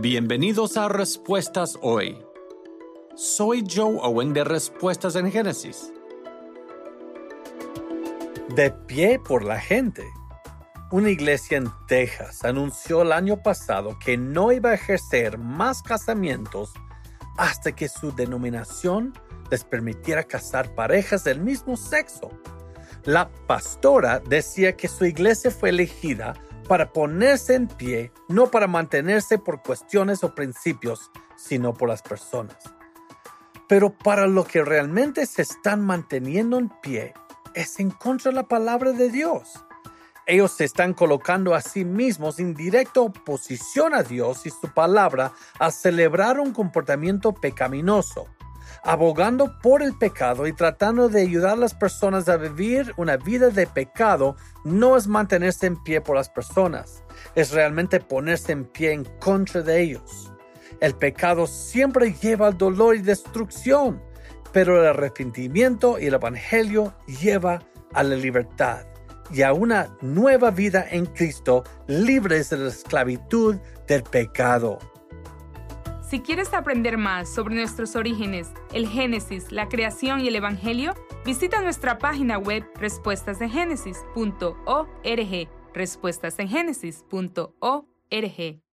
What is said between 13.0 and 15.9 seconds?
el año pasado que no iba a ejercer más